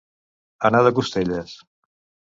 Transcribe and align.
Anar 0.69 0.81
de 0.87 0.93
costelles. 1.01 1.57